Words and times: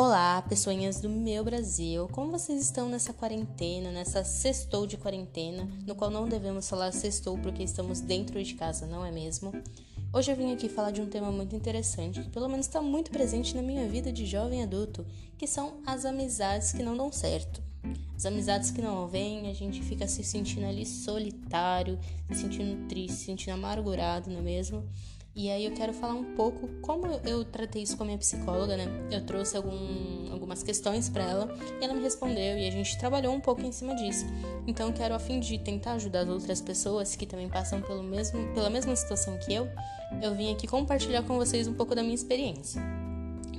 Olá, 0.00 0.40
pessoinhas 0.42 1.00
do 1.00 1.08
meu 1.08 1.42
Brasil. 1.42 2.06
Como 2.12 2.30
vocês 2.30 2.62
estão 2.62 2.88
nessa 2.88 3.12
quarentena, 3.12 3.90
nessa 3.90 4.22
sextou 4.22 4.86
de 4.86 4.96
quarentena, 4.96 5.68
no 5.84 5.96
qual 5.96 6.08
não 6.08 6.28
devemos 6.28 6.68
falar 6.68 6.92
sextou 6.92 7.36
porque 7.36 7.64
estamos 7.64 7.98
dentro 7.98 8.40
de 8.40 8.54
casa, 8.54 8.86
não 8.86 9.04
é 9.04 9.10
mesmo? 9.10 9.52
Hoje 10.12 10.30
eu 10.30 10.36
vim 10.36 10.52
aqui 10.52 10.68
falar 10.68 10.92
de 10.92 11.00
um 11.00 11.08
tema 11.08 11.32
muito 11.32 11.56
interessante, 11.56 12.22
que 12.22 12.30
pelo 12.30 12.48
menos 12.48 12.66
está 12.66 12.80
muito 12.80 13.10
presente 13.10 13.56
na 13.56 13.60
minha 13.60 13.88
vida 13.88 14.12
de 14.12 14.24
jovem 14.24 14.62
adulto, 14.62 15.04
que 15.36 15.48
são 15.48 15.80
as 15.84 16.04
amizades 16.04 16.70
que 16.70 16.84
não 16.84 16.96
dão 16.96 17.10
certo. 17.10 17.60
As 18.16 18.24
amizades 18.24 18.70
que 18.70 18.80
não 18.80 19.08
vêm, 19.08 19.50
a 19.50 19.52
gente 19.52 19.82
fica 19.82 20.06
se 20.06 20.22
sentindo 20.22 20.66
ali 20.66 20.86
solitário, 20.86 21.98
se 22.30 22.42
sentindo 22.42 22.86
triste, 22.86 23.16
se 23.16 23.24
sentindo 23.24 23.54
amargurado, 23.54 24.30
não 24.30 24.38
é 24.38 24.42
mesmo? 24.42 24.84
E 25.38 25.48
aí 25.52 25.66
eu 25.66 25.70
quero 25.70 25.92
falar 25.92 26.14
um 26.14 26.34
pouco 26.34 26.68
como 26.82 27.06
eu 27.24 27.44
tratei 27.44 27.84
isso 27.84 27.96
com 27.96 28.02
a 28.02 28.06
minha 28.06 28.18
psicóloga, 28.18 28.76
né? 28.76 28.86
Eu 29.08 29.24
trouxe 29.24 29.56
algum, 29.56 30.32
algumas 30.32 30.64
questões 30.64 31.08
para 31.08 31.22
ela 31.22 31.56
e 31.80 31.84
ela 31.84 31.94
me 31.94 32.02
respondeu 32.02 32.58
e 32.58 32.66
a 32.66 32.70
gente 32.72 32.98
trabalhou 32.98 33.32
um 33.32 33.38
pouco 33.38 33.62
em 33.62 33.70
cima 33.70 33.94
disso. 33.94 34.26
Então 34.66 34.88
eu 34.88 34.92
quero 34.92 35.14
a 35.14 35.18
fim 35.20 35.38
de 35.38 35.56
tentar 35.56 35.92
ajudar 35.92 36.22
as 36.22 36.28
outras 36.28 36.60
pessoas 36.60 37.14
que 37.14 37.24
também 37.24 37.48
passam 37.48 37.80
pelo 37.80 38.02
mesmo, 38.02 38.52
pela 38.52 38.68
mesma 38.68 38.96
situação 38.96 39.38
que 39.38 39.54
eu, 39.54 39.68
eu 40.20 40.34
vim 40.34 40.52
aqui 40.52 40.66
compartilhar 40.66 41.22
com 41.22 41.36
vocês 41.36 41.68
um 41.68 41.74
pouco 41.74 41.94
da 41.94 42.02
minha 42.02 42.16
experiência. 42.16 42.82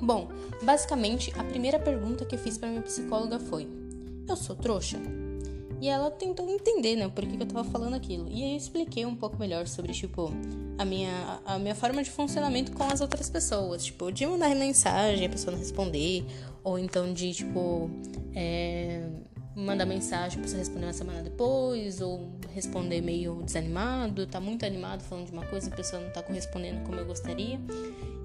Bom, 0.02 0.27
basicamente 0.61 1.31
a 1.39 1.45
primeira 1.45 1.80
pergunta 1.80 2.25
que 2.25 2.35
eu 2.35 2.39
fiz 2.39 2.57
para 2.57 2.67
minha 2.67 2.81
psicóloga 2.81 3.39
foi: 3.39 3.69
eu 4.27 4.35
sou 4.35 4.53
trouxa? 4.53 4.99
E 5.81 5.88
ela 5.88 6.11
tentou 6.11 6.49
entender, 6.49 6.95
né, 6.95 7.07
por 7.07 7.25
que, 7.25 7.41
eu 7.41 7.45
tava 7.45 7.63
falando 7.63 7.93
aquilo. 7.93 8.27
E 8.29 8.43
aí 8.43 8.51
eu 8.51 8.57
expliquei 8.57 9.05
um 9.05 9.15
pouco 9.15 9.38
melhor 9.38 9.67
sobre, 9.67 9.93
tipo, 9.93 10.31
a 10.77 10.83
minha, 10.83 11.39
a 11.45 11.57
minha 11.57 11.75
forma 11.75 12.03
de 12.03 12.09
funcionamento 12.09 12.71
com 12.73 12.83
as 12.83 12.99
outras 12.99 13.29
pessoas. 13.29 13.85
Tipo, 13.85 14.11
de 14.11 14.25
mandar 14.25 14.53
mensagem, 14.55 15.25
a 15.25 15.29
pessoa 15.29 15.52
não 15.52 15.59
responder. 15.59 16.25
Ou 16.63 16.77
então 16.77 17.13
de, 17.13 17.33
tipo, 17.33 17.89
é, 18.35 19.07
mandar 19.55 19.85
mensagem 19.85 20.39
pra 20.39 20.50
você 20.50 20.57
responder 20.57 20.85
uma 20.85 20.94
semana 20.94 21.23
depois. 21.23 22.02
Ou 22.02 22.30
responder 22.53 23.02
meio 23.02 23.41
desanimado, 23.44 24.27
tá 24.27 24.39
muito 24.41 24.66
animado 24.66 25.02
falando 25.02 25.27
de 25.27 25.31
uma 25.31 25.45
coisa 25.45 25.72
a 25.72 25.75
pessoa 25.75 26.02
não 26.02 26.09
tá 26.09 26.22
correspondendo 26.22 26.81
como 26.81 27.00
eu 27.00 27.05
gostaria 27.05 27.59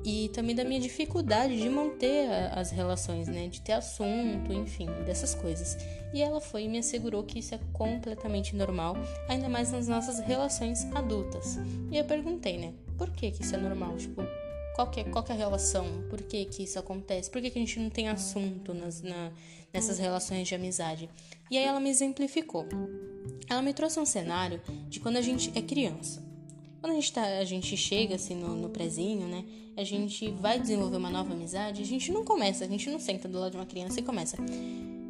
e 0.05 0.29
também 0.29 0.55
da 0.55 0.65
minha 0.65 0.79
dificuldade 0.79 1.57
de 1.57 1.69
manter 1.69 2.29
as 2.53 2.71
relações, 2.71 3.27
né, 3.27 3.49
de 3.49 3.61
ter 3.63 3.73
assunto, 3.73 4.53
enfim, 4.53 4.87
dessas 5.07 5.35
coisas. 5.35 5.79
E 6.13 6.21
ela 6.21 6.41
foi 6.41 6.65
e 6.65 6.69
me 6.69 6.79
assegurou 6.79 7.25
que 7.25 7.39
isso 7.39 7.55
é 7.55 7.61
completamente 7.73 8.55
normal, 8.55 8.97
ainda 9.29 9.49
mais 9.49 9.73
nas 9.73 9.89
nossas 9.89 10.19
relações 10.21 10.85
adultas. 10.95 11.59
E 11.91 11.97
eu 11.97 12.05
perguntei, 12.05 12.59
né, 12.59 12.75
por 12.99 13.11
que 13.11 13.31
que 13.31 13.43
isso 13.43 13.55
é 13.55 13.59
normal? 13.59 13.97
Tipo, 13.97 14.23
qual 14.75 14.91
que 14.91 15.01
é, 15.01 15.05
qual 15.05 15.25
que 15.25 15.33
é 15.33 15.35
a 15.35 15.39
relação? 15.39 15.87
Por 16.11 16.21
que 16.21 16.45
que 16.45 16.65
isso 16.65 16.79
acontece? 16.79 17.31
Por 17.31 17.41
que 17.41 17.49
que 17.49 17.59
a 17.59 17.63
gente 17.63 17.79
não 17.81 17.89
tem 17.89 18.09
assunto 18.09 18.75
nas, 18.75 19.01
na, 19.01 19.33
nessas 19.73 19.99
relações 19.99 20.47
de 20.47 20.55
amizade? 20.55 21.09
E 21.51 21.57
aí 21.57 21.65
ela 21.65 21.81
me 21.81 21.89
exemplificou. 21.89 22.67
Ela 23.49 23.63
me 23.63 23.73
trouxe 23.73 24.01
um 24.01 24.07
cenário 24.07 24.61
de 24.89 25.01
quando 25.01 25.17
a 25.17 25.23
gente 25.23 25.51
é 25.57 25.63
criança. 25.63 26.24
Quando 26.85 26.93
a 26.93 26.97
gente, 26.97 27.13
tá, 27.15 27.25
a 27.25 27.45
gente 27.47 27.79
chega 27.79 28.17
assim 28.17 28.35
no, 28.35 28.55
no 28.55 28.69
prezinho, 28.69 29.27
né? 29.27 29.43
A 29.75 29.83
gente 29.83 30.31
vai 30.33 30.61
desenvolver 30.61 30.99
uma 30.99 31.09
nova 31.09 31.33
amizade, 31.33 31.81
a 31.81 31.85
gente 31.87 32.13
não 32.13 32.27
começa, 32.27 32.63
a 32.63 32.69
gente 32.69 32.91
não 32.91 33.01
senta 33.01 33.27
do 33.27 33.41
lado 33.41 33.53
de 33.53 33.57
uma 33.57 33.65
criança 33.65 34.01
e 34.01 34.03
começa. 34.03 34.37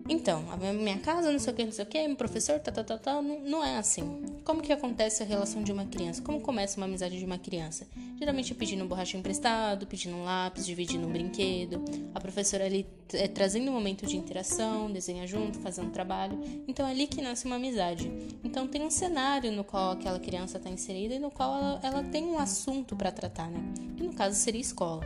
Então, 0.06 0.44
a 0.52 0.56
minha 0.56 0.98
casa, 0.98 1.33
não 1.33 1.38
sei 1.38 1.52
o 1.52 1.56
que, 1.56 1.64
não 1.64 1.72
sei 1.72 1.84
o 1.84 1.88
que, 1.88 2.06
meu 2.06 2.16
professor, 2.16 2.60
tá, 2.60 2.70
tá, 2.70 2.84
tá, 2.84 2.98
tá, 2.98 3.22
não, 3.22 3.41
não 3.41 3.64
é 3.64 3.78
assim. 3.78 4.22
Como 4.44 4.60
que 4.60 4.70
acontece 4.70 5.22
a 5.22 5.27
relação 5.27 5.62
de 5.62 5.72
uma 5.72 5.86
criança? 5.86 6.20
Como 6.20 6.42
começa 6.42 6.77
uma 6.77 6.84
amizade 6.84 7.19
de 7.19 7.24
uma 7.24 7.38
criança? 7.38 7.86
Geralmente 8.19 8.52
é 8.52 8.55
pedindo 8.55 8.84
um 8.84 8.86
borracha 8.86 9.16
emprestado, 9.16 9.86
pedindo 9.86 10.14
um 10.14 10.25
lápis, 10.25 10.66
dividindo 10.66 11.06
um 11.06 11.10
brinquedo, 11.10 11.82
a 12.14 12.20
professora 12.20 12.66
ali 12.66 12.86
é, 13.14 13.27
trazendo 13.27 13.70
um 13.70 13.72
momento 13.72 14.06
de 14.06 14.16
interação, 14.16 14.92
desenha 14.92 15.27
junto, 15.27 15.58
fazendo 15.60 15.91
trabalho. 15.91 16.38
Então 16.69 16.87
é 16.87 16.91
ali 16.91 17.06
que 17.06 17.22
nasce 17.22 17.47
uma 17.47 17.56
amizade. 17.56 18.12
Então 18.44 18.69
tem 18.69 18.82
um 18.82 18.91
cenário 18.91 19.50
no 19.53 19.64
qual 19.64 19.93
aquela 19.93 20.20
criança 20.20 20.59
está 20.59 20.69
inserida 20.69 21.14
e 21.14 21.19
no 21.19 21.31
qual 21.31 21.56
ela, 21.56 21.81
ela 21.82 22.03
tem 22.03 22.26
um 22.26 22.38
assunto 22.38 22.94
para 22.94 23.10
tratar, 23.10 23.48
né? 23.50 23.59
Que 23.97 24.03
no 24.03 24.12
caso 24.12 24.37
seria 24.37 24.60
escola. 24.60 25.03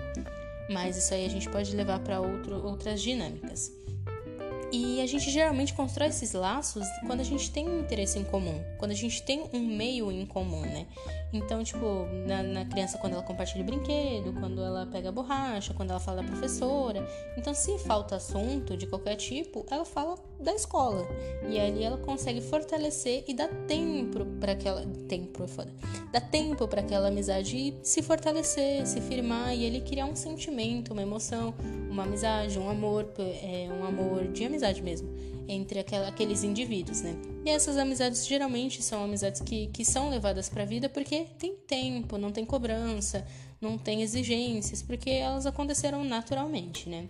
Mas 0.68 0.96
isso 0.96 1.14
aí 1.14 1.24
a 1.24 1.30
gente 1.30 1.48
pode 1.48 1.74
levar 1.74 2.00
para 2.00 2.20
outras 2.20 3.00
dinâmicas. 3.00 3.77
E 4.70 5.00
a 5.00 5.06
gente 5.06 5.30
geralmente 5.30 5.72
constrói 5.72 6.08
esses 6.08 6.32
laços 6.32 6.86
quando 7.06 7.20
a 7.20 7.24
gente 7.24 7.50
tem 7.50 7.68
um 7.68 7.80
interesse 7.80 8.18
em 8.18 8.24
comum, 8.24 8.62
quando 8.76 8.90
a 8.90 8.94
gente 8.94 9.22
tem 9.22 9.48
um 9.52 9.60
meio 9.60 10.12
em 10.12 10.26
comum, 10.26 10.60
né? 10.60 10.86
Então, 11.32 11.62
tipo, 11.62 12.06
na, 12.26 12.42
na, 12.42 12.64
criança, 12.64 12.96
quando 12.98 13.12
ela 13.12 13.22
compartilha 13.22 13.62
brinquedo, 13.62 14.32
quando 14.40 14.62
ela 14.62 14.86
pega 14.86 15.12
borracha, 15.12 15.74
quando 15.74 15.90
ela 15.90 16.00
fala 16.00 16.22
da 16.22 16.28
professora. 16.28 17.06
Então, 17.36 17.52
se 17.52 17.78
falta 17.78 18.16
assunto 18.16 18.76
de 18.76 18.86
qualquer 18.86 19.16
tipo, 19.16 19.66
ela 19.70 19.84
fala 19.84 20.16
da 20.40 20.54
escola. 20.54 21.06
E 21.48 21.58
ali 21.60 21.82
ela 21.82 21.98
consegue 21.98 22.40
fortalecer 22.40 23.24
e 23.28 23.34
dar 23.34 23.48
tempo 23.66 24.24
para 24.40 24.52
aquela. 24.52 24.86
Tempo, 25.08 25.44
é 25.44 25.48
foda. 25.48 25.72
Dá 26.12 26.20
tempo 26.20 26.66
para 26.66 26.80
aquela 26.80 27.08
amizade 27.08 27.74
se 27.82 28.02
fortalecer, 28.02 28.86
se 28.86 29.00
firmar 29.00 29.54
e 29.54 29.64
ele 29.64 29.80
criar 29.80 30.06
um 30.06 30.16
sentimento, 30.16 30.92
uma 30.92 31.02
emoção, 31.02 31.54
uma 31.90 32.04
amizade, 32.04 32.58
um 32.58 32.68
amor, 32.68 33.06
é, 33.18 33.68
um 33.70 33.84
amor 33.84 34.28
de 34.28 34.44
amizade 34.44 34.82
mesmo 34.82 35.08
entre 35.48 35.80
aqueles 35.80 36.44
indivíduos, 36.44 37.00
né? 37.00 37.16
E 37.44 37.50
essas 37.50 37.76
amizades 37.76 38.26
geralmente 38.26 38.82
são 38.82 39.02
amizades 39.02 39.40
que, 39.40 39.68
que 39.68 39.84
são 39.84 40.10
levadas 40.10 40.48
para 40.48 40.62
a 40.62 40.66
vida 40.66 40.88
porque 40.88 41.24
tem 41.38 41.56
tempo, 41.56 42.18
não 42.18 42.30
tem 42.30 42.44
cobrança, 42.44 43.26
não 43.60 43.78
tem 43.78 44.02
exigências, 44.02 44.82
porque 44.82 45.10
elas 45.10 45.46
aconteceram 45.46 46.04
naturalmente, 46.04 46.88
né? 46.88 47.08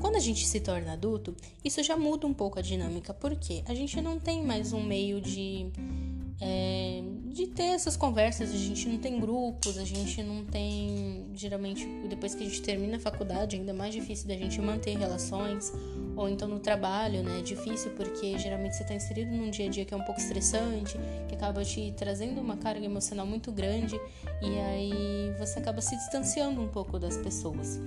Quando 0.00 0.16
a 0.16 0.20
gente 0.20 0.46
se 0.46 0.60
torna 0.60 0.92
adulto, 0.92 1.34
isso 1.64 1.82
já 1.82 1.96
muda 1.96 2.26
um 2.26 2.34
pouco 2.34 2.58
a 2.58 2.62
dinâmica, 2.62 3.12
porque 3.12 3.62
a 3.66 3.74
gente 3.74 4.00
não 4.00 4.18
tem 4.18 4.44
mais 4.44 4.72
um 4.72 4.82
meio 4.82 5.20
de 5.20 5.66
é, 6.40 7.02
de 7.26 7.46
ter 7.46 7.74
essas 7.74 7.96
conversas. 7.96 8.50
A 8.50 8.56
gente 8.56 8.88
não 8.88 8.98
tem 8.98 9.20
grupos, 9.20 9.78
a 9.78 9.84
gente 9.84 10.22
não 10.22 10.44
tem. 10.44 11.26
Geralmente, 11.34 11.86
depois 12.08 12.34
que 12.34 12.44
a 12.44 12.46
gente 12.46 12.62
termina 12.62 12.96
a 12.96 13.00
faculdade, 13.00 13.56
ainda 13.56 13.72
mais 13.72 13.94
difícil 13.94 14.28
da 14.28 14.34
gente 14.34 14.60
manter 14.60 14.96
relações. 14.96 15.72
Ou 16.16 16.28
então 16.28 16.46
no 16.46 16.60
trabalho, 16.60 17.22
né? 17.22 17.40
É 17.40 17.42
difícil 17.42 17.90
porque 17.92 18.38
geralmente 18.38 18.76
você 18.76 18.82
está 18.82 18.94
inserido 18.94 19.32
num 19.32 19.50
dia 19.50 19.66
a 19.66 19.68
dia 19.68 19.84
que 19.84 19.92
é 19.92 19.96
um 19.96 20.04
pouco 20.04 20.20
estressante, 20.20 20.96
que 21.28 21.34
acaba 21.34 21.64
te 21.64 21.92
trazendo 21.96 22.40
uma 22.40 22.56
carga 22.56 22.84
emocional 22.84 23.26
muito 23.26 23.50
grande 23.50 24.00
e 24.40 24.58
aí 24.60 25.34
você 25.36 25.58
acaba 25.58 25.80
se 25.80 25.96
distanciando 25.96 26.60
um 26.60 26.68
pouco 26.68 27.00
das 27.00 27.16
pessoas. 27.16 27.80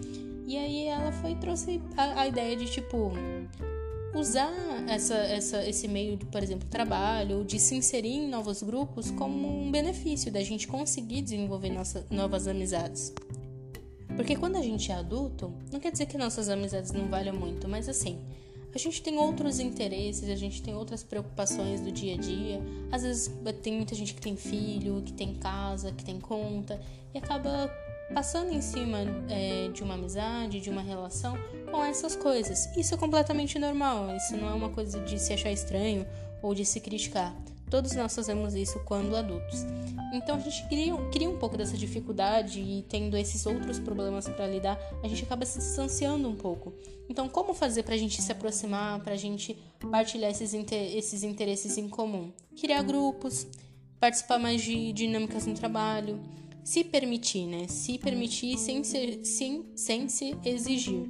E 0.45 0.57
aí 0.57 0.87
ela 0.87 1.11
foi 1.13 1.35
trouxe 1.35 1.81
a, 1.95 2.21
a 2.21 2.27
ideia 2.27 2.55
de 2.55 2.65
tipo 2.65 3.13
usar 4.13 4.51
essa, 4.87 5.15
essa, 5.15 5.67
esse 5.67 5.87
meio 5.87 6.17
de, 6.17 6.25
por 6.25 6.41
exemplo, 6.41 6.67
trabalho 6.69 7.39
ou 7.39 7.43
de 7.43 7.59
se 7.59 7.75
inserir 7.75 8.15
em 8.15 8.29
novos 8.29 8.63
grupos 8.63 9.11
como 9.11 9.47
um 9.47 9.71
benefício 9.71 10.31
da 10.31 10.41
gente 10.41 10.67
conseguir 10.67 11.21
desenvolver 11.21 11.69
nossa, 11.69 12.05
novas 12.09 12.47
amizades. 12.47 13.13
Porque 14.15 14.35
quando 14.35 14.55
a 14.55 14.61
gente 14.61 14.91
é 14.91 14.95
adulto, 14.95 15.53
não 15.71 15.79
quer 15.79 15.91
dizer 15.91 16.07
que 16.07 16.17
nossas 16.17 16.49
amizades 16.49 16.91
não 16.91 17.07
valham 17.07 17.35
muito, 17.35 17.67
mas 17.67 17.87
assim, 17.87 18.19
a 18.73 18.77
gente 18.79 19.01
tem 19.01 19.17
outros 19.17 19.59
interesses, 19.59 20.29
a 20.29 20.35
gente 20.35 20.61
tem 20.61 20.75
outras 20.75 21.03
preocupações 21.03 21.81
do 21.81 21.91
dia 21.91 22.15
a 22.15 22.17
dia. 22.17 22.61
Às 22.91 23.03
vezes 23.03 23.31
tem 23.61 23.73
muita 23.73 23.95
gente 23.95 24.13
que 24.13 24.21
tem 24.21 24.35
filho, 24.35 25.01
que 25.03 25.13
tem 25.13 25.35
casa, 25.35 25.91
que 25.91 26.03
tem 26.03 26.19
conta, 26.19 26.79
e 27.13 27.17
acaba 27.17 27.71
passando 28.13 28.51
em 28.51 28.61
cima 28.61 28.99
é, 29.29 29.69
de 29.69 29.83
uma 29.83 29.95
amizade, 29.95 30.59
de 30.59 30.69
uma 30.69 30.81
relação 30.81 31.37
com 31.71 31.83
essas 31.83 32.15
coisas. 32.15 32.69
Isso 32.75 32.93
é 32.93 32.97
completamente 32.97 33.59
normal, 33.59 34.15
isso 34.15 34.35
não 34.35 34.49
é 34.49 34.53
uma 34.53 34.69
coisa 34.69 34.99
de 35.01 35.19
se 35.19 35.33
achar 35.33 35.51
estranho 35.51 36.05
ou 36.41 36.53
de 36.53 36.65
se 36.65 36.79
criticar. 36.79 37.35
Todos 37.69 37.93
nós 37.93 38.15
fazemos 38.15 38.55
isso 38.55 38.79
quando 38.85 39.15
adultos. 39.15 39.65
Então 40.13 40.37
a 40.37 40.39
gente 40.39 40.65
cria, 40.69 40.95
cria 41.11 41.29
um 41.29 41.37
pouco 41.37 41.57
dessa 41.57 41.77
dificuldade 41.77 42.61
e 42.61 42.85
tendo 42.87 43.17
esses 43.17 43.45
outros 43.45 43.77
problemas 43.77 44.27
para 44.27 44.47
lidar, 44.47 44.79
a 45.03 45.07
gente 45.07 45.23
acaba 45.23 45.45
se 45.45 45.59
distanciando 45.59 46.29
um 46.29 46.35
pouco. 46.35 46.73
Então, 47.09 47.27
como 47.27 47.53
fazer 47.53 47.83
para 47.83 47.95
a 47.95 47.97
gente 47.97 48.21
se 48.21 48.31
aproximar, 48.31 49.01
para 49.01 49.13
a 49.13 49.17
gente 49.17 49.57
partilhar 49.91 50.31
esses, 50.31 50.53
inter 50.53 50.95
esses 50.95 51.23
interesses 51.23 51.77
em 51.77 51.89
comum? 51.89 52.31
Criar 52.59 52.83
grupos, 52.83 53.47
participar 53.99 54.39
mais 54.39 54.61
de 54.61 54.93
dinâmicas 54.93 55.45
no 55.45 55.53
trabalho, 55.53 56.19
se 56.67 56.83
permitir, 56.83 57.47
né? 57.47 57.65
Se 57.69 57.97
permitir 57.97 58.57
sem, 58.57 58.83
ser, 58.83 59.23
sem, 59.23 59.65
sem 59.73 60.09
se 60.09 60.37
exigir. 60.43 61.09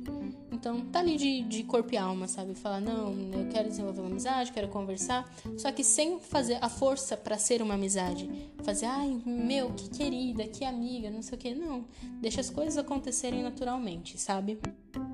Então, 0.52 0.82
tá 0.82 1.00
ali 1.00 1.18
de, 1.18 1.42
de 1.42 1.64
corpo 1.64 1.96
e 1.96 1.98
alma, 1.98 2.28
sabe? 2.28 2.54
Falar, 2.54 2.80
não, 2.80 3.12
eu 3.34 3.50
quero 3.50 3.68
desenvolver 3.68 4.02
uma 4.02 4.12
amizade, 4.12 4.52
quero 4.52 4.68
conversar, 4.68 5.28
só 5.58 5.72
que 5.72 5.84
sem 5.84 6.20
fazer 6.20 6.60
a 6.62 6.70
força 6.70 7.18
para 7.18 7.40
ser 7.40 7.64
uma 7.64 7.74
amizade. 7.74 8.30
Fazer, 8.62 8.86
ai, 8.86 9.20
meu, 9.26 9.74
que 9.74 9.90
querida, 9.90 10.48
que 10.48 10.64
amiga, 10.64 11.10
não 11.10 11.24
sei 11.24 11.36
o 11.36 11.42
que. 11.42 11.56
Não. 11.56 11.86
Deixa 12.22 12.40
as 12.40 12.52
coisas 12.52 12.78
acontecerem 12.78 13.42
naturalmente, 13.42 14.16
sabe? 14.16 14.60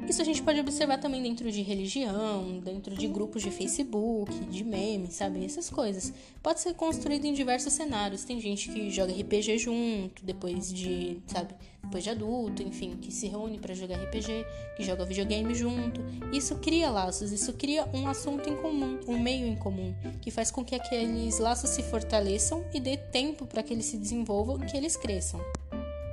Isso 0.07 0.21
a 0.21 0.25
gente 0.25 0.43
pode 0.43 0.59
observar 0.59 0.97
também 0.97 1.23
dentro 1.23 1.49
de 1.51 1.61
religião, 1.61 2.59
dentro 2.59 2.93
de 2.95 3.07
grupos 3.07 3.41
de 3.41 3.49
Facebook, 3.49 4.31
de 4.45 4.63
memes, 4.63 5.15
sabe? 5.15 5.43
Essas 5.43 5.69
coisas. 5.69 6.13
Pode 6.41 6.59
ser 6.59 6.73
construído 6.73 7.25
em 7.25 7.33
diversos 7.33 7.73
cenários. 7.73 8.23
Tem 8.23 8.39
gente 8.39 8.69
que 8.69 8.89
joga 8.89 9.13
RPG 9.13 9.57
junto, 9.57 10.23
depois 10.23 10.71
de, 10.73 11.19
sabe, 11.25 11.55
depois 11.81 12.03
de 12.03 12.09
adulto, 12.09 12.61
enfim, 12.61 12.97
que 13.01 13.11
se 13.11 13.27
reúne 13.27 13.57
para 13.57 13.73
jogar 13.73 13.95
RPG, 13.95 14.45
que 14.75 14.83
joga 14.83 15.05
videogame 15.05 15.55
junto. 15.55 16.01
Isso 16.33 16.55
cria 16.57 16.89
laços, 16.91 17.31
isso 17.31 17.53
cria 17.53 17.87
um 17.93 18.07
assunto 18.07 18.49
em 18.49 18.55
comum, 18.57 18.99
um 19.07 19.17
meio 19.17 19.47
em 19.47 19.55
comum, 19.55 19.95
que 20.21 20.31
faz 20.31 20.51
com 20.51 20.65
que 20.65 20.75
aqueles 20.75 21.39
laços 21.39 21.69
se 21.69 21.81
fortaleçam 21.81 22.63
e 22.73 22.79
dê 22.79 22.97
tempo 22.97 23.45
para 23.45 23.63
que 23.63 23.73
eles 23.73 23.85
se 23.85 23.97
desenvolvam 23.97 24.61
e 24.61 24.65
que 24.65 24.75
eles 24.75 24.97
cresçam. 24.97 25.39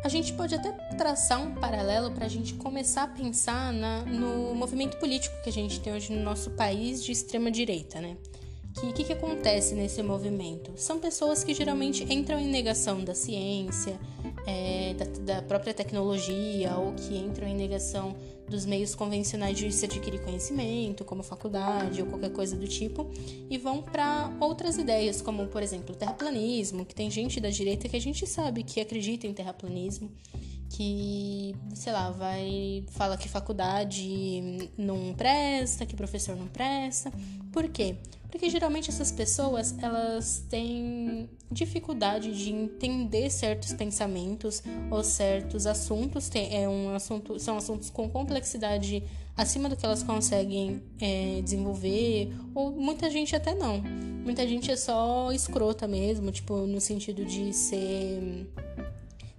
A 0.03 0.09
gente 0.09 0.33
pode 0.33 0.55
até 0.55 0.73
traçar 0.97 1.41
um 1.43 1.55
paralelo 1.55 2.11
para 2.11 2.25
a 2.25 2.29
gente 2.29 2.55
começar 2.55 3.03
a 3.03 3.09
pensar 3.09 3.73
na, 3.73 4.03
no 4.03 4.55
movimento 4.55 4.97
político 4.97 5.35
que 5.43 5.51
a 5.51 5.53
gente 5.53 5.79
tem 5.79 5.93
hoje 5.93 6.11
no 6.13 6.23
nosso 6.23 6.51
país 6.53 7.05
de 7.05 7.13
extrema 7.13 7.51
direita, 7.51 8.01
né? 8.01 8.17
O 8.77 8.93
que, 8.93 9.05
que, 9.05 9.13
acontece 9.13 9.75
nesse 9.75 10.03
movimento? 10.03 10.73
São 10.77 10.99
pessoas 10.99 11.43
que 11.43 11.53
geralmente 11.53 12.05
entram 12.13 12.39
em 12.39 12.49
negação 12.49 13.05
da 13.05 13.15
ciência, 13.15 13.99
é, 14.47 14.95
da, 14.95 15.35
da, 15.35 15.43
própria 15.43 15.75
tecnologia, 15.75 16.77
ou 16.77 16.93
que 16.95 17.17
entram 17.17 17.47
em 17.49 17.55
negação 17.55 18.17
dos 18.49 18.65
meios 18.65 18.95
convencionais 18.95 19.59
de 19.59 19.71
se 19.71 19.85
adquirir 19.85 20.23
conhecimento, 20.23 21.05
como 21.05 21.23
faculdade 21.23 22.01
ou 22.01 22.09
qualquer 22.09 22.31
coisa 22.31 22.57
do 22.57 22.67
tipo, 22.67 23.11
e 23.51 23.59
vão 23.59 23.83
para 23.83 24.33
outras 24.41 24.79
ideias, 24.79 25.21
como 25.21 25.47
por 25.49 25.63
exemplo 25.63 25.95
terraplanismo, 25.95 26.85
que 26.85 26.95
tem 26.95 27.11
gente 27.11 27.41
da 27.41 27.51
direita 27.51 27.89
que 27.89 27.97
a 27.97 28.01
gente 28.01 28.27
sabe 28.27 28.63
que 28.63 28.81
acredita 28.81 29.27
em 29.27 29.35
terraplanismo 29.35 30.11
que, 30.71 31.55
sei 31.75 31.93
lá, 31.93 32.11
vai 32.11 32.85
fala 32.91 33.17
que 33.17 33.29
faculdade 33.29 34.71
não 34.79 35.13
presta, 35.15 35.85
que 35.85 35.97
professor 35.97 36.37
não 36.37 36.47
presta. 36.47 37.13
Por 37.53 37.69
quê? 37.69 37.97
Porque 38.31 38.49
geralmente 38.49 38.91
essas 38.91 39.11
pessoas, 39.11 39.75
elas 39.83 40.45
têm 40.49 41.29
dificuldade 41.51 42.33
de 42.33 42.51
entender 42.51 43.29
certos 43.29 43.73
pensamentos 43.73 44.63
ou 44.91 45.03
certos 45.03 45.67
assuntos, 45.67 46.29
tem, 46.29 46.63
é 46.63 46.69
um 46.69 46.95
assunto, 46.95 47.39
são 47.41 47.57
assuntos 47.57 47.91
com 47.91 48.09
complexidade 48.09 49.03
acima 49.37 49.69
do 49.69 49.77
que 49.77 49.85
elas 49.85 50.03
conseguem 50.03 50.83
é, 51.01 51.41
desenvolver, 51.43 52.33
ou 52.55 52.71
muita 52.71 53.11
gente 53.11 53.35
até 53.35 53.55
não. 53.55 53.81
Muita 53.81 54.47
gente 54.47 54.71
é 54.71 54.77
só 54.77 55.33
escrota 55.33 55.89
mesmo, 55.89 56.31
tipo, 56.31 56.55
no 56.67 56.81
sentido 56.81 57.25
de 57.25 57.53
ser 57.53 58.47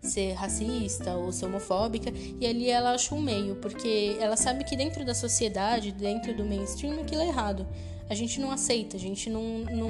ser 0.02 0.34
racista 0.34 1.16
ou 1.16 1.32
ser 1.32 1.46
homofóbica, 1.46 2.12
e 2.40 2.46
ali 2.48 2.72
ela 2.72 2.94
acha 2.94 3.14
um 3.14 3.22
meio, 3.22 3.56
porque 3.58 4.18
ela 4.20 4.36
sabe 4.36 4.64
que 4.64 4.76
dentro 4.76 5.06
da 5.06 5.14
sociedade, 5.14 5.92
dentro 5.92 6.36
do 6.36 6.44
mainstream, 6.44 7.00
aquilo 7.00 7.22
é 7.22 7.28
errado 7.28 7.68
a 8.12 8.14
gente 8.14 8.42
não 8.42 8.52
aceita, 8.52 8.98
a 8.98 9.00
gente 9.00 9.30
não, 9.30 9.60
não, 9.60 9.90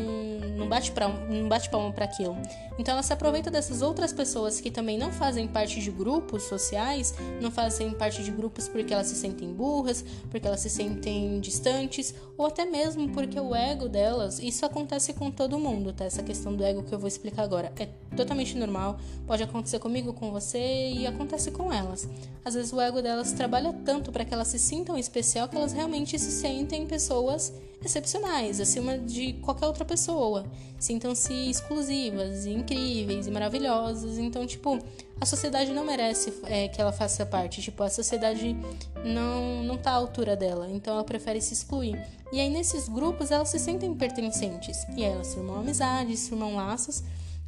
não 0.55 0.69
bate, 0.69 0.91
pra, 0.91 1.07
não 1.07 1.49
bate 1.49 1.67
palma 1.71 1.91
para 1.91 2.05
aquilo. 2.05 2.37
Então 2.77 2.93
ela 2.93 3.01
se 3.01 3.11
aproveita 3.11 3.49
dessas 3.49 3.81
outras 3.81 4.13
pessoas 4.13 4.61
que 4.61 4.69
também 4.69 4.95
não 4.95 5.11
fazem 5.11 5.47
parte 5.47 5.79
de 5.79 5.89
grupos 5.89 6.43
sociais, 6.43 7.15
não 7.41 7.49
fazem 7.49 7.89
parte 7.89 8.21
de 8.21 8.29
grupos 8.29 8.67
porque 8.67 8.93
elas 8.93 9.07
se 9.07 9.15
sentem 9.15 9.51
burras, 9.51 10.05
porque 10.29 10.45
elas 10.45 10.59
se 10.59 10.69
sentem 10.69 11.39
distantes, 11.39 12.13
ou 12.37 12.45
até 12.45 12.63
mesmo 12.63 13.09
porque 13.09 13.39
o 13.39 13.55
ego 13.55 13.89
delas, 13.89 14.37
isso 14.37 14.67
acontece 14.67 15.13
com 15.13 15.31
todo 15.31 15.57
mundo, 15.57 15.91
tá? 15.91 16.05
Essa 16.05 16.21
questão 16.21 16.55
do 16.55 16.63
ego 16.63 16.83
que 16.83 16.93
eu 16.93 16.99
vou 16.99 17.07
explicar 17.07 17.41
agora 17.41 17.73
é 17.75 17.87
totalmente 18.15 18.57
normal, 18.57 18.99
pode 19.25 19.43
acontecer 19.43 19.79
comigo, 19.79 20.13
com 20.13 20.31
você 20.31 20.91
e 20.91 21.07
acontece 21.07 21.51
com 21.51 21.71
elas. 21.71 22.07
Às 22.43 22.53
vezes 22.53 22.73
o 22.73 22.81
ego 22.81 23.01
delas 23.01 23.31
trabalha 23.31 23.73
tanto 23.85 24.11
para 24.11 24.25
que 24.25 24.33
elas 24.33 24.47
se 24.47 24.59
sintam 24.59 24.97
especial 24.97 25.47
que 25.47 25.55
elas 25.55 25.73
realmente 25.73 26.17
se 26.19 26.31
sentem 26.31 26.85
pessoas 26.85 27.53
excepcionais, 27.83 28.59
acima 28.59 28.97
de 28.97 29.33
qualquer 29.33 29.65
outra 29.65 29.83
pessoa. 29.83 30.45
Sintam-se 30.77 31.33
exclusivas, 31.33 32.45
incríveis 32.45 33.27
e 33.27 33.31
maravilhosas. 33.31 34.17
Então, 34.17 34.45
tipo, 34.45 34.79
a 35.19 35.25
sociedade 35.25 35.71
não 35.71 35.85
merece 35.85 36.33
é, 36.45 36.67
que 36.67 36.79
ela 36.79 36.91
faça 36.91 37.25
parte. 37.25 37.61
Tipo, 37.61 37.83
a 37.83 37.89
sociedade 37.89 38.55
não, 39.03 39.63
não 39.63 39.77
tá 39.77 39.91
à 39.91 39.95
altura 39.95 40.35
dela. 40.35 40.69
Então, 40.69 40.93
ela 40.93 41.03
prefere 41.03 41.41
se 41.41 41.53
excluir. 41.53 41.99
E 42.31 42.39
aí, 42.39 42.49
nesses 42.49 42.87
grupos, 42.87 43.31
elas 43.31 43.49
se 43.49 43.59
sentem 43.59 43.93
pertencentes. 43.93 44.83
E 44.95 45.03
aí, 45.03 45.11
elas 45.11 45.33
formam 45.33 45.59
amizades, 45.59 46.29
formam 46.29 46.55
laços 46.55 47.03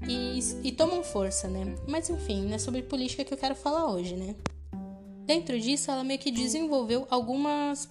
e, 0.08 0.40
e 0.64 0.72
tomam 0.72 1.04
força, 1.04 1.48
né? 1.48 1.76
Mas, 1.88 2.10
enfim, 2.10 2.46
não 2.46 2.56
é 2.56 2.58
sobre 2.58 2.82
política 2.82 3.24
que 3.24 3.34
eu 3.34 3.38
quero 3.38 3.56
falar 3.56 3.90
hoje, 3.92 4.16
né? 4.16 4.36
Dentro 5.26 5.60
disso, 5.60 5.90
ela 5.90 6.04
meio 6.04 6.20
que 6.20 6.32
desenvolveu 6.32 7.08
algumas 7.10 7.90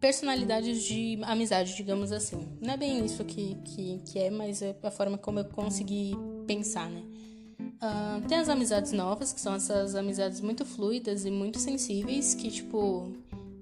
personalidades 0.00 0.84
de 0.84 1.18
amizade, 1.22 1.74
digamos 1.74 2.12
assim. 2.12 2.46
Não 2.60 2.74
é 2.74 2.76
bem 2.76 3.04
isso 3.04 3.24
que, 3.24 3.56
que, 3.64 4.00
que 4.04 4.18
é, 4.18 4.30
mas 4.30 4.62
é 4.62 4.76
a 4.82 4.90
forma 4.90 5.18
como 5.18 5.40
eu 5.40 5.44
consegui 5.46 6.14
pensar, 6.46 6.88
né? 6.88 7.02
Uh, 7.60 8.26
tem 8.28 8.38
as 8.38 8.48
amizades 8.48 8.92
novas, 8.92 9.32
que 9.32 9.40
são 9.40 9.54
essas 9.54 9.94
amizades 9.94 10.40
muito 10.40 10.64
fluidas 10.64 11.24
e 11.24 11.30
muito 11.30 11.58
sensíveis, 11.58 12.34
que, 12.34 12.50
tipo, 12.50 13.12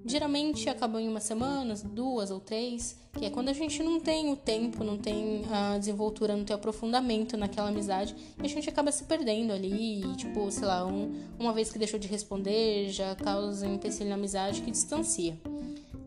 geralmente 0.07 0.69
acabam 0.69 1.01
em 1.01 1.07
uma 1.07 1.19
semana, 1.19 1.73
duas 1.75 2.31
ou 2.31 2.39
três, 2.39 2.97
que 3.13 3.25
é 3.25 3.29
quando 3.29 3.49
a 3.49 3.53
gente 3.53 3.81
não 3.83 3.99
tem 3.99 4.31
o 4.31 4.35
tempo, 4.35 4.83
não 4.83 4.97
tem 4.97 5.43
a 5.51 5.77
desenvoltura, 5.77 6.35
não 6.35 6.45
tem 6.45 6.55
o 6.55 6.59
aprofundamento 6.59 7.35
naquela 7.35 7.69
amizade, 7.69 8.15
e 8.41 8.45
a 8.45 8.49
gente 8.49 8.69
acaba 8.69 8.91
se 8.91 9.03
perdendo 9.03 9.51
ali, 9.51 10.01
e, 10.03 10.15
tipo, 10.15 10.49
sei 10.51 10.67
lá, 10.67 10.85
um, 10.85 11.13
uma 11.39 11.51
vez 11.51 11.71
que 11.71 11.79
deixou 11.79 11.99
de 11.99 12.07
responder, 12.07 12.89
já 12.89 13.15
causa 13.15 13.67
um 13.67 13.75
empecilho 13.75 14.09
na 14.09 14.15
amizade 14.15 14.61
que 14.61 14.71
distancia. 14.71 15.37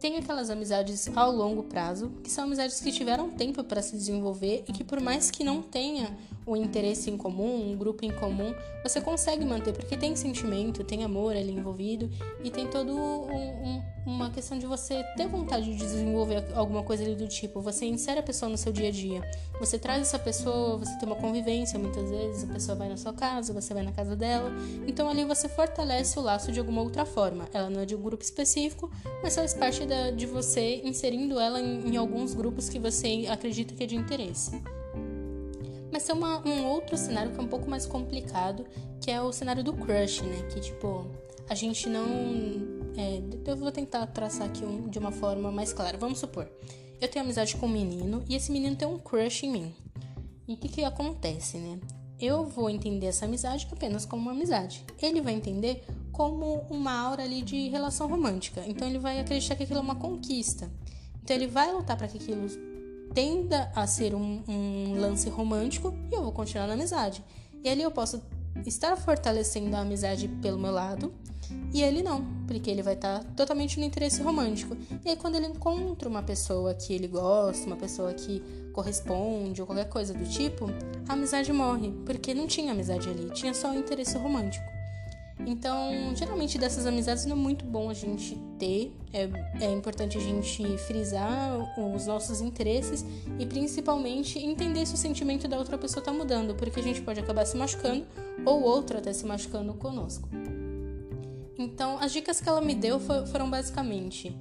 Tem 0.00 0.16
aquelas 0.16 0.48
amizades 0.48 1.14
ao 1.14 1.30
longo 1.30 1.64
prazo, 1.64 2.10
que 2.24 2.30
são 2.30 2.44
amizades 2.44 2.80
que 2.80 2.90
tiveram 2.90 3.28
tempo 3.28 3.62
para 3.62 3.82
se 3.82 3.94
desenvolver 3.94 4.64
e 4.66 4.72
que, 4.72 4.82
por 4.82 4.98
mais 4.98 5.30
que 5.30 5.44
não 5.44 5.60
tenha 5.60 6.16
o 6.50 6.56
interesse 6.56 7.10
em 7.10 7.16
comum, 7.16 7.70
um 7.70 7.76
grupo 7.76 8.04
em 8.04 8.10
comum, 8.10 8.52
você 8.82 9.00
consegue 9.00 9.44
manter, 9.44 9.72
porque 9.72 9.96
tem 9.96 10.16
sentimento, 10.16 10.82
tem 10.82 11.04
amor 11.04 11.36
ali 11.36 11.52
envolvido 11.52 12.10
e 12.42 12.50
tem 12.50 12.66
todo 12.66 12.92
um, 12.92 13.30
um, 13.30 13.82
uma 14.04 14.30
questão 14.30 14.58
de 14.58 14.66
você 14.66 15.04
ter 15.16 15.28
vontade 15.28 15.66
de 15.66 15.76
desenvolver 15.76 16.44
alguma 16.54 16.82
coisa 16.82 17.04
ali 17.04 17.14
do 17.14 17.28
tipo. 17.28 17.60
Você 17.60 17.86
insere 17.86 18.18
a 18.18 18.22
pessoa 18.22 18.50
no 18.50 18.58
seu 18.58 18.72
dia 18.72 18.88
a 18.88 18.90
dia, 18.90 19.22
você 19.60 19.78
traz 19.78 20.02
essa 20.02 20.18
pessoa, 20.18 20.78
você 20.78 20.98
tem 20.98 21.08
uma 21.08 21.16
convivência 21.16 21.78
muitas 21.78 22.10
vezes, 22.10 22.44
a 22.44 22.52
pessoa 22.52 22.76
vai 22.76 22.88
na 22.88 22.96
sua 22.96 23.12
casa, 23.12 23.52
você 23.52 23.72
vai 23.72 23.84
na 23.84 23.92
casa 23.92 24.16
dela, 24.16 24.50
então 24.86 25.08
ali 25.08 25.24
você 25.24 25.48
fortalece 25.48 26.18
o 26.18 26.22
laço 26.22 26.50
de 26.50 26.58
alguma 26.58 26.82
outra 26.82 27.04
forma. 27.04 27.48
Ela 27.52 27.70
não 27.70 27.82
é 27.82 27.86
de 27.86 27.94
um 27.94 28.02
grupo 28.02 28.24
específico, 28.24 28.90
mas 29.22 29.36
faz 29.36 29.54
parte 29.54 29.86
da, 29.86 30.10
de 30.10 30.26
você 30.26 30.80
inserindo 30.84 31.38
ela 31.38 31.60
em, 31.60 31.90
em, 31.90 31.96
alguns 31.96 32.34
grupos 32.34 32.68
que 32.68 32.78
você 32.78 33.26
acredita 33.28 33.74
que 33.74 33.84
é 33.84 33.86
de 33.86 33.94
interesse. 33.94 34.60
Mas 36.00 36.06
tem 36.06 36.16
uma, 36.16 36.38
um 36.48 36.64
outro 36.64 36.96
cenário 36.96 37.30
que 37.30 37.38
é 37.38 37.42
um 37.42 37.46
pouco 37.46 37.68
mais 37.68 37.84
complicado, 37.84 38.64
que 39.02 39.10
é 39.10 39.20
o 39.20 39.30
cenário 39.34 39.62
do 39.62 39.74
crush, 39.74 40.22
né? 40.22 40.48
Que 40.50 40.58
tipo, 40.58 41.06
a 41.46 41.54
gente 41.54 41.90
não. 41.90 42.06
É, 42.96 43.20
eu 43.44 43.54
vou 43.54 43.70
tentar 43.70 44.06
traçar 44.06 44.46
aqui 44.46 44.64
um, 44.64 44.88
de 44.88 44.98
uma 44.98 45.12
forma 45.12 45.52
mais 45.52 45.74
clara. 45.74 45.98
Vamos 45.98 46.18
supor, 46.18 46.50
eu 46.98 47.06
tenho 47.06 47.22
amizade 47.22 47.54
com 47.54 47.66
um 47.66 47.68
menino 47.68 48.24
e 48.26 48.34
esse 48.34 48.50
menino 48.50 48.74
tem 48.76 48.88
um 48.88 48.98
crush 48.98 49.44
em 49.44 49.50
mim. 49.50 49.74
E 50.48 50.54
o 50.54 50.56
que, 50.56 50.68
que 50.68 50.84
acontece, 50.84 51.58
né? 51.58 51.78
Eu 52.18 52.46
vou 52.46 52.70
entender 52.70 53.06
essa 53.06 53.26
amizade 53.26 53.68
apenas 53.70 54.06
como 54.06 54.22
uma 54.22 54.32
amizade. 54.32 54.86
Ele 55.02 55.20
vai 55.20 55.34
entender 55.34 55.84
como 56.12 56.64
uma 56.70 56.98
aura 56.98 57.24
ali 57.24 57.42
de 57.42 57.68
relação 57.68 58.08
romântica. 58.08 58.62
Então 58.66 58.88
ele 58.88 58.98
vai 58.98 59.20
acreditar 59.20 59.54
que 59.54 59.64
aquilo 59.64 59.80
é 59.80 59.82
uma 59.82 59.96
conquista. 59.96 60.70
Então 61.22 61.36
ele 61.36 61.46
vai 61.46 61.70
lutar 61.70 61.98
para 61.98 62.08
que 62.08 62.16
aquilo 62.16 62.48
tenda 63.14 63.70
a 63.74 63.86
ser 63.86 64.14
um, 64.14 64.42
um, 64.48 65.00
lance 65.00 65.28
romântico 65.28 65.94
e 66.10 66.14
eu 66.14 66.22
vou 66.22 66.32
continuar 66.32 66.66
na 66.66 66.74
amizade. 66.74 67.24
E 67.62 67.68
ali 67.68 67.82
eu 67.82 67.90
posso 67.90 68.22
estar 68.66 68.96
fortalecendo 68.96 69.74
a 69.76 69.80
amizade 69.80 70.28
pelo 70.40 70.58
meu 70.58 70.72
lado 70.72 71.12
e 71.72 71.82
ele 71.82 72.02
não, 72.02 72.24
porque 72.46 72.70
ele 72.70 72.82
vai 72.82 72.94
estar 72.94 73.24
totalmente 73.36 73.78
no 73.78 73.84
interesse 73.84 74.22
romântico. 74.22 74.76
E 75.04 75.10
aí 75.10 75.16
quando 75.16 75.34
ele 75.34 75.46
encontra 75.46 76.08
uma 76.08 76.22
pessoa 76.22 76.74
que 76.74 76.92
ele 76.92 77.08
gosta, 77.08 77.66
uma 77.66 77.76
pessoa 77.76 78.12
que 78.14 78.42
corresponde 78.72 79.60
ou 79.60 79.66
qualquer 79.66 79.88
coisa 79.88 80.14
do 80.14 80.24
tipo, 80.24 80.66
a 81.08 81.12
amizade 81.12 81.52
morre, 81.52 81.92
porque 82.06 82.32
não 82.32 82.46
tinha 82.46 82.72
amizade 82.72 83.08
ali, 83.08 83.30
tinha 83.30 83.52
só 83.52 83.72
o 83.72 83.74
interesse 83.74 84.16
romântico. 84.16 84.69
Então, 85.46 86.14
geralmente 86.14 86.58
dessas 86.58 86.86
amizades 86.86 87.24
não 87.26 87.36
é 87.36 87.38
muito 87.38 87.64
bom 87.64 87.90
a 87.90 87.94
gente 87.94 88.36
ter, 88.58 88.92
é, 89.12 89.28
é 89.64 89.72
importante 89.72 90.16
a 90.18 90.20
gente 90.20 90.78
frisar 90.78 91.56
os 91.78 92.06
nossos 92.06 92.40
interesses 92.40 93.04
e 93.38 93.46
principalmente 93.46 94.38
entender 94.38 94.86
se 94.86 94.94
o 94.94 94.96
sentimento 94.96 95.48
da 95.48 95.58
outra 95.58 95.76
pessoa 95.78 96.00
está 96.00 96.12
mudando, 96.12 96.54
porque 96.54 96.80
a 96.80 96.82
gente 96.82 97.00
pode 97.02 97.20
acabar 97.20 97.46
se 97.46 97.56
machucando 97.56 98.06
ou 98.44 98.62
outro 98.62 98.98
até 98.98 99.12
se 99.12 99.24
machucando 99.24 99.74
conosco. 99.74 100.28
Então, 101.58 101.98
as 101.98 102.12
dicas 102.12 102.40
que 102.40 102.48
ela 102.48 102.60
me 102.60 102.74
deu 102.74 102.98
foram 102.98 103.50
basicamente 103.50 104.34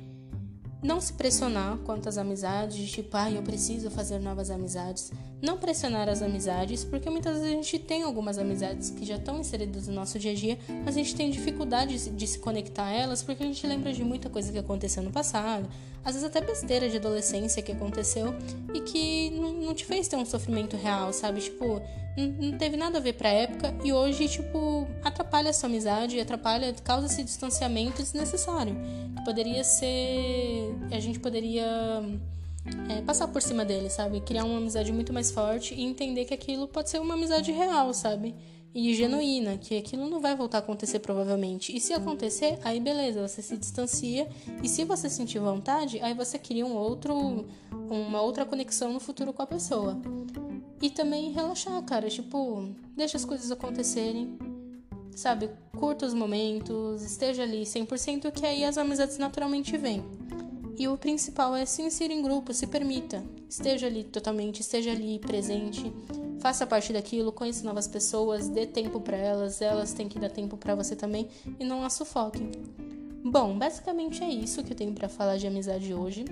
não 0.81 1.01
se 1.01 1.11
pressionar 1.13 1.77
quanto 1.79 2.07
às 2.07 2.17
amizades, 2.17 2.89
tipo, 2.89 3.15
ah, 3.17 3.29
eu 3.29 3.43
preciso 3.43 3.91
fazer 3.91 4.19
novas 4.19 4.49
amizades. 4.49 5.11
Não 5.41 5.57
pressionar 5.57 6.07
as 6.07 6.21
amizades, 6.21 6.83
porque 6.83 7.09
muitas 7.09 7.33
vezes 7.33 7.47
a 7.47 7.55
gente 7.55 7.79
tem 7.79 8.03
algumas 8.03 8.37
amizades 8.37 8.89
que 8.89 9.05
já 9.05 9.15
estão 9.15 9.39
inseridas 9.39 9.87
no 9.87 9.93
nosso 9.93 10.17
dia 10.17 10.31
a 10.31 10.35
dia, 10.35 10.57
mas 10.85 10.95
a 10.95 10.99
gente 10.99 11.15
tem 11.15 11.29
dificuldade 11.29 12.09
de 12.09 12.27
se 12.27 12.39
conectar 12.39 12.85
a 12.85 12.91
elas 12.91 13.21
porque 13.21 13.43
a 13.43 13.45
gente 13.45 13.65
lembra 13.67 13.91
de 13.91 14.03
muita 14.03 14.29
coisa 14.29 14.51
que 14.51 14.57
aconteceu 14.57 15.03
no 15.03 15.11
passado, 15.11 15.69
às 16.03 16.13
vezes 16.13 16.27
até 16.27 16.41
besteira 16.41 16.89
de 16.89 16.97
adolescência 16.97 17.61
que 17.61 17.71
aconteceu 17.71 18.33
e 18.73 18.79
que 18.79 19.31
não, 19.31 19.53
não 19.53 19.73
te 19.73 19.85
fez 19.85 20.07
ter 20.07 20.15
um 20.15 20.25
sofrimento 20.25 20.77
real, 20.77 21.11
sabe? 21.11 21.41
Tipo, 21.41 21.81
não, 22.19 22.57
teve 22.57 22.77
nada 22.77 22.97
a 22.97 23.01
ver 23.01 23.13
pra 23.13 23.29
época 23.29 23.73
e 23.83 23.93
hoje, 23.93 24.27
tipo, 24.27 24.87
atrapalha 25.03 25.49
a 25.49 25.53
sua 25.53 25.67
amizade, 25.67 26.19
atrapalha, 26.19 26.73
causa 26.83 27.05
esse 27.07 27.23
distanciamento 27.23 28.01
desnecessário. 28.01 28.75
Poderia 29.25 29.63
ser. 29.63 30.75
A 30.91 30.99
gente 30.99 31.19
poderia 31.19 31.65
é, 32.89 33.01
passar 33.01 33.27
por 33.27 33.41
cima 33.41 33.63
dele, 33.65 33.89
sabe? 33.89 34.21
Criar 34.21 34.45
uma 34.45 34.57
amizade 34.57 34.91
muito 34.91 35.13
mais 35.13 35.31
forte 35.31 35.73
e 35.73 35.83
entender 35.83 36.25
que 36.25 36.33
aquilo 36.33 36.67
pode 36.67 36.89
ser 36.89 36.99
uma 36.99 37.13
amizade 37.13 37.51
real, 37.51 37.93
sabe? 37.93 38.35
E 38.73 38.93
genuína, 38.93 39.57
que 39.57 39.77
aquilo 39.77 40.07
não 40.07 40.19
vai 40.19 40.35
voltar 40.35 40.59
a 40.59 40.61
acontecer 40.61 40.99
provavelmente. 40.99 41.75
E 41.75 41.79
se 41.79 41.91
acontecer, 41.91 42.59
aí 42.63 42.79
beleza, 42.79 43.27
você 43.27 43.41
se 43.41 43.57
distancia. 43.57 44.27
E 44.61 44.69
se 44.69 44.83
você 44.83 45.09
sentir 45.09 45.39
vontade, 45.39 45.99
aí 46.01 46.13
você 46.13 46.37
cria 46.37 46.65
um 46.65 46.75
outro, 46.75 47.47
uma 47.71 48.21
outra 48.21 48.45
conexão 48.45 48.93
no 48.93 48.99
futuro 48.99 49.33
com 49.33 49.41
a 49.41 49.47
pessoa. 49.47 49.99
E 50.81 50.89
também 50.89 51.31
relaxar, 51.31 51.81
cara. 51.83 52.09
Tipo, 52.09 52.69
deixa 52.95 53.17
as 53.17 53.25
coisas 53.25 53.51
acontecerem. 53.51 54.37
Sabe? 55.15 55.49
Curta 55.77 56.05
os 56.05 56.13
momentos, 56.13 57.03
esteja 57.03 57.43
ali 57.43 57.63
100%, 57.63 58.31
que 58.31 58.45
aí 58.45 58.63
as 58.63 58.77
amizades 58.77 59.17
naturalmente 59.17 59.77
vêm. 59.77 60.03
E 60.77 60.87
o 60.87 60.97
principal 60.97 61.55
é 61.55 61.65
se 61.65 61.81
inserir 61.81 62.13
em 62.13 62.21
grupo, 62.21 62.53
se 62.53 62.65
permita. 62.65 63.21
Esteja 63.49 63.87
ali 63.87 64.05
totalmente, 64.05 64.61
esteja 64.61 64.91
ali 64.91 65.19
presente, 65.19 65.91
faça 66.39 66.65
parte 66.65 66.93
daquilo, 66.93 67.33
conheça 67.33 67.65
novas 67.65 67.85
pessoas, 67.85 68.47
dê 68.47 68.65
tempo 68.65 69.01
para 69.01 69.17
elas, 69.17 69.61
elas 69.61 69.91
têm 69.91 70.07
que 70.07 70.17
dar 70.17 70.29
tempo 70.29 70.55
para 70.55 70.75
você 70.75 70.95
também 70.95 71.27
e 71.59 71.65
não 71.65 71.83
as 71.83 71.93
sufoquem. 71.93 72.49
Bom, 73.23 73.57
basicamente 73.57 74.23
é 74.23 74.29
isso 74.29 74.63
que 74.63 74.71
eu 74.71 74.77
tenho 74.77 74.93
para 74.93 75.09
falar 75.09 75.35
de 75.35 75.45
amizade 75.45 75.93
hoje. 75.93 76.23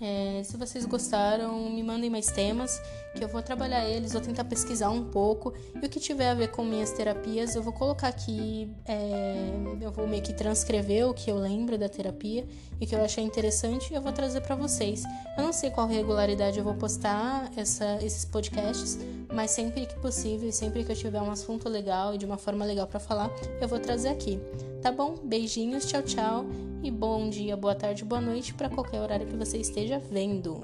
É, 0.00 0.42
se 0.42 0.56
vocês 0.56 0.86
gostaram, 0.86 1.68
me 1.68 1.82
mandem 1.82 2.08
mais 2.08 2.28
temas, 2.28 2.80
que 3.14 3.22
eu 3.22 3.28
vou 3.28 3.42
trabalhar 3.42 3.86
eles, 3.86 4.12
vou 4.12 4.22
tentar 4.22 4.44
pesquisar 4.44 4.88
um 4.88 5.04
pouco. 5.04 5.52
E 5.74 5.84
o 5.84 5.88
que 5.90 6.00
tiver 6.00 6.30
a 6.30 6.34
ver 6.34 6.50
com 6.50 6.64
minhas 6.64 6.90
terapias, 6.92 7.54
eu 7.54 7.62
vou 7.62 7.72
colocar 7.72 8.08
aqui, 8.08 8.70
é, 8.86 9.50
eu 9.78 9.92
vou 9.92 10.06
meio 10.06 10.22
que 10.22 10.32
transcrever 10.32 11.06
o 11.06 11.12
que 11.12 11.30
eu 11.30 11.36
lembro 11.36 11.76
da 11.76 11.88
terapia 11.88 12.46
e 12.80 12.84
o 12.84 12.88
que 12.88 12.94
eu 12.94 13.04
achei 13.04 13.22
interessante 13.22 13.92
e 13.92 13.94
eu 13.94 14.00
vou 14.00 14.12
trazer 14.12 14.40
para 14.40 14.56
vocês. 14.56 15.04
Eu 15.36 15.44
não 15.44 15.52
sei 15.52 15.70
qual 15.70 15.86
regularidade 15.86 16.58
eu 16.58 16.64
vou 16.64 16.74
postar 16.74 17.50
essa, 17.54 17.98
esses 18.02 18.24
podcasts, 18.24 18.98
mas 19.30 19.50
sempre 19.50 19.84
que 19.84 19.94
possível, 19.96 20.50
sempre 20.50 20.82
que 20.82 20.92
eu 20.92 20.96
tiver 20.96 21.20
um 21.20 21.30
assunto 21.30 21.68
legal 21.68 22.14
e 22.14 22.18
de 22.18 22.24
uma 22.24 22.38
forma 22.38 22.64
legal 22.64 22.86
para 22.86 23.00
falar, 23.00 23.30
eu 23.60 23.68
vou 23.68 23.78
trazer 23.78 24.08
aqui. 24.08 24.40
Tá 24.80 24.90
bom? 24.90 25.16
Beijinhos, 25.22 25.84
tchau, 25.84 26.02
tchau 26.02 26.46
e 26.82 26.90
bom 26.90 27.28
dia, 27.28 27.56
boa 27.56 27.74
tarde, 27.74 28.04
boa 28.04 28.20
noite 28.20 28.54
para 28.54 28.70
qualquer 28.70 29.00
horário 29.00 29.26
que 29.26 29.36
você 29.36 29.58
esteja 29.58 29.98
vendo. 29.98 30.62